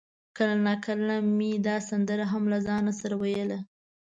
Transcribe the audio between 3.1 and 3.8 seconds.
ویله.